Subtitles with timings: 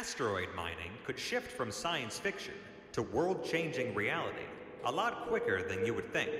[0.00, 2.54] Asteroid mining could shift from science fiction
[2.90, 4.46] to world changing reality
[4.86, 6.30] a lot quicker than you would think.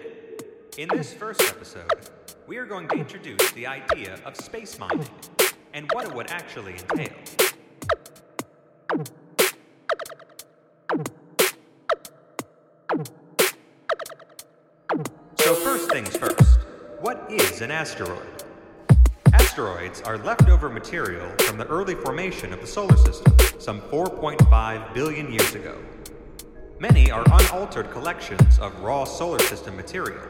[0.79, 2.08] In this first episode,
[2.46, 5.11] we are going to introduce the idea of space mining
[5.75, 7.12] and what it would actually entail.
[15.36, 16.61] So, first things first,
[17.00, 18.39] what is an asteroid?
[19.50, 25.32] Asteroids are leftover material from the early formation of the solar system, some 4.5 billion
[25.32, 25.77] years ago.
[26.79, 30.22] Many are unaltered collections of raw solar system material.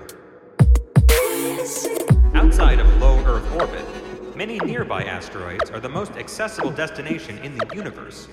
[2.32, 3.84] Outside of low Earth orbit,
[4.34, 8.26] many nearby asteroids are the most accessible destination in the universe.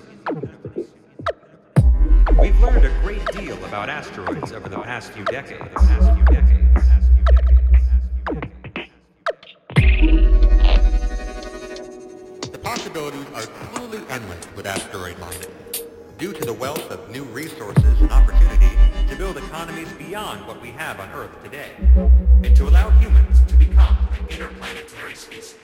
[2.39, 5.67] We've learned a great deal about asteroids over the past few decades.
[16.17, 18.71] Due to the wealth of new resources and opportunity
[19.07, 21.69] to build economies beyond what we have on Earth today,
[22.43, 25.56] and to allow humans to become an interplanetary species.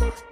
[0.00, 0.31] We're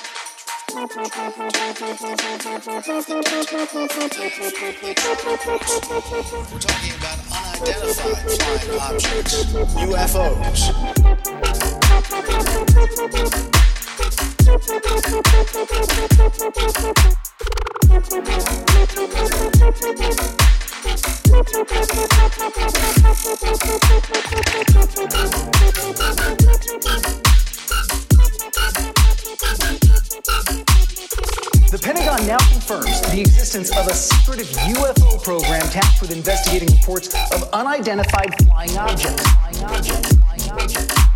[0.71, 1.01] talking
[6.95, 9.35] about unidentified flying objects,
[9.75, 10.61] UFOs.
[26.01, 26.30] The
[32.21, 37.49] Pentagon now confirms the existence of a secretive UFO program tasked with investigating reports of
[37.53, 39.23] unidentified flying objects.
[39.27, 40.17] Flying objects.
[40.17, 41.10] Flying objects.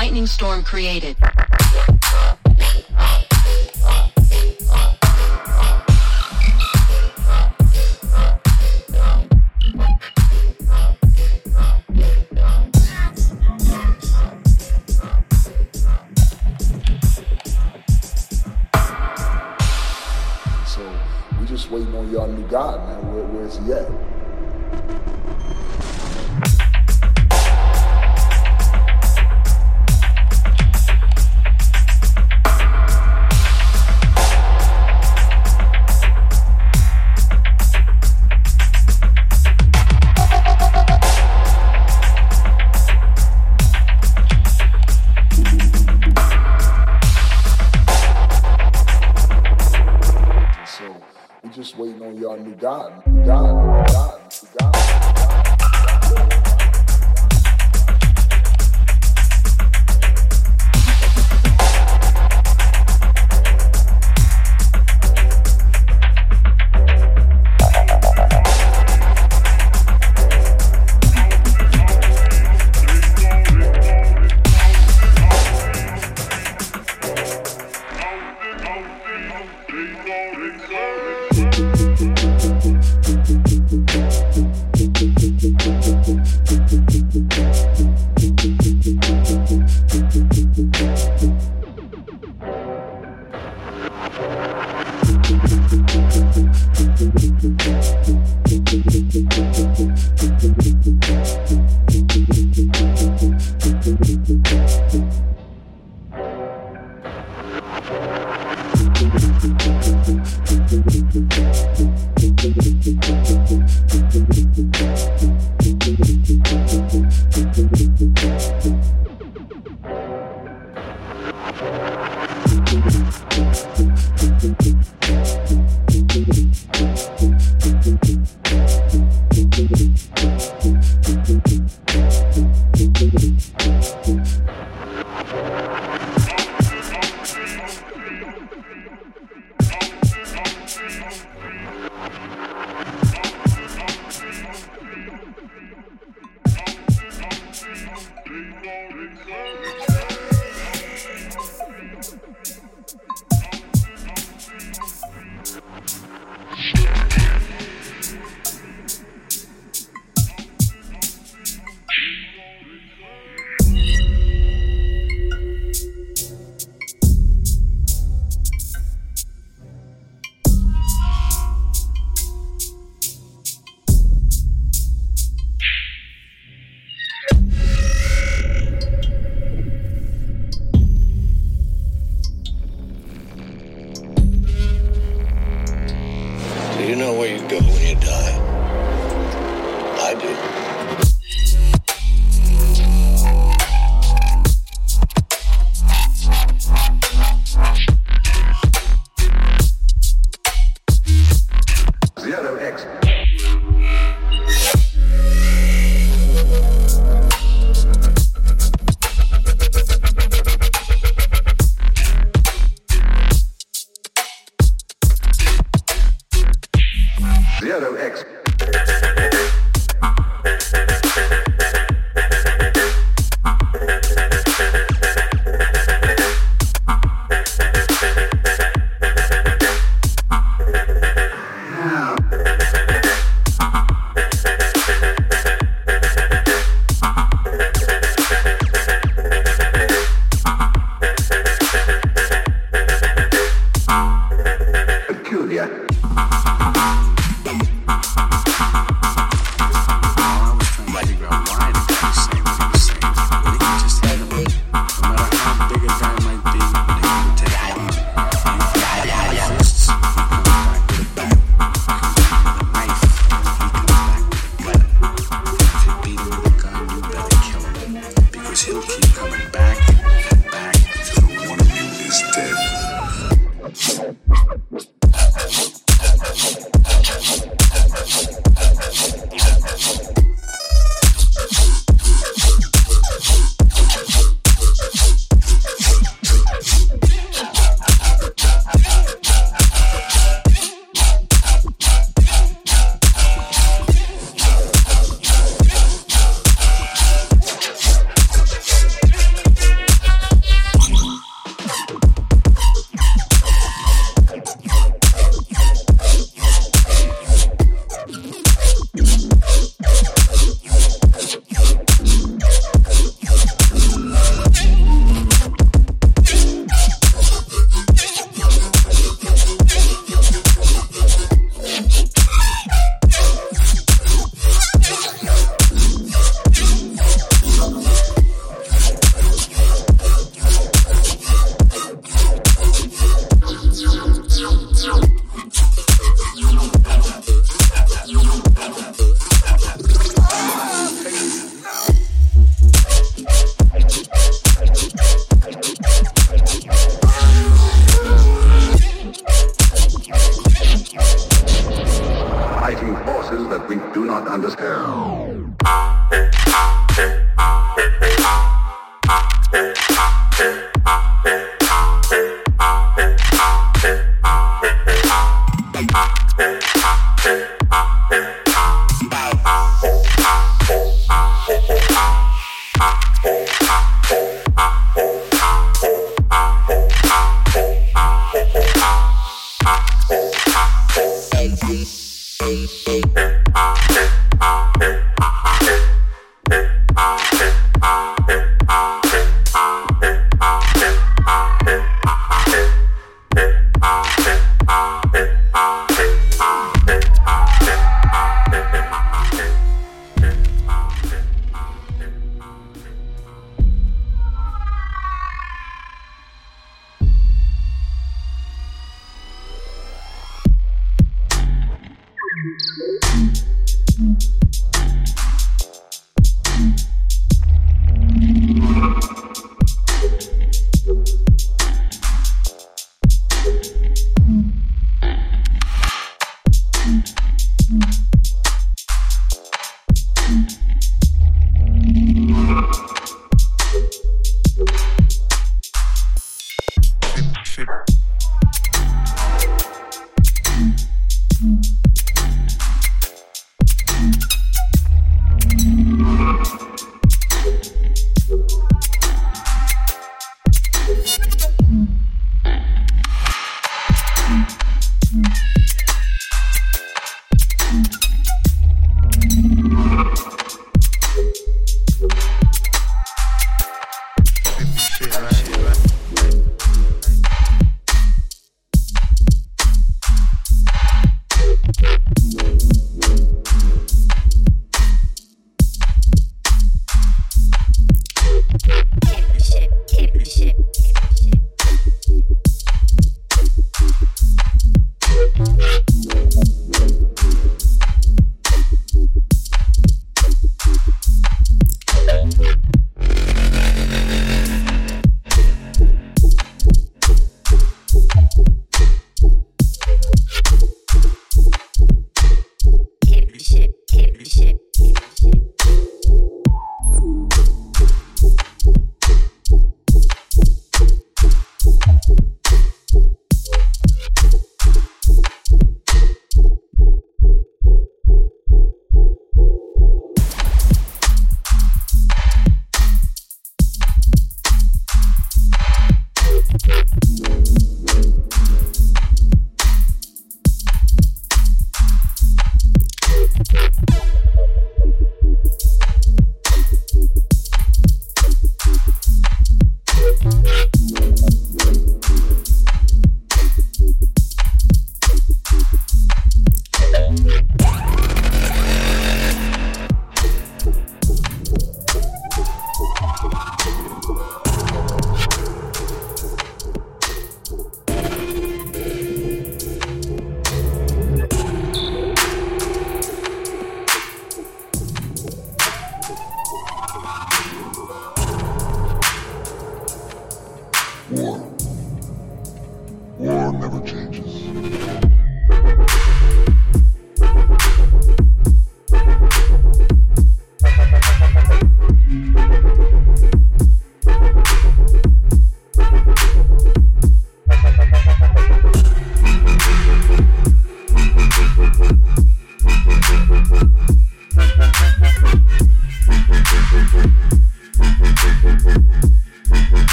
[0.00, 1.14] lightning storm created.
[20.64, 20.90] So
[21.38, 23.14] we just waiting on y'all new God, man.
[23.14, 23.89] Where, where's he at?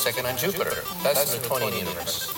[0.00, 0.82] second on Jupiter.
[1.02, 2.32] That's the Newtonian universe.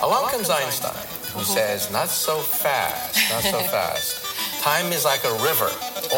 [0.00, 0.94] Along comes Einstein,
[1.34, 4.62] who says, Not so fast, not so fast.
[4.62, 5.68] Time is like a river,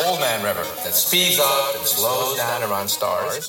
[0.04, 3.48] old man river, that speeds up and slows down around stars.